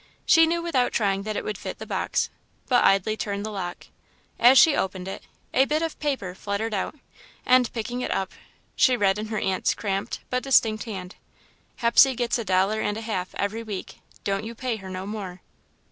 She 0.25 0.47
knew, 0.47 0.63
without 0.63 0.93
trying, 0.93 1.21
that 1.21 1.37
it 1.37 1.43
would 1.43 1.59
fit 1.59 1.77
the 1.77 1.85
box, 1.85 2.31
but 2.67 2.83
idly 2.83 3.15
turned 3.15 3.45
the 3.45 3.51
lock. 3.51 3.85
As 4.39 4.57
she 4.57 4.75
opened 4.75 5.07
it, 5.07 5.27
a 5.53 5.65
bit 5.65 5.83
of 5.83 5.99
paper 5.99 6.33
fluttered 6.33 6.73
out, 6.73 6.95
and, 7.45 7.71
picking 7.71 8.01
it 8.01 8.09
up, 8.09 8.31
she 8.75 8.97
read 8.97 9.19
in 9.19 9.27
her 9.27 9.37
aunt's 9.37 9.75
cramped, 9.75 10.21
But 10.31 10.41
distinct 10.41 10.85
hand: 10.85 11.17
"Hepsey 11.81 12.15
gets 12.15 12.39
a 12.39 12.43
dollar 12.43 12.81
and 12.81 12.97
a 12.97 13.01
half 13.01 13.35
every 13.35 13.61
week. 13.61 13.99
Don't 14.23 14.43
you 14.43 14.55
pay 14.55 14.77
her 14.77 14.89
no 14.89 15.05
more." 15.05 15.41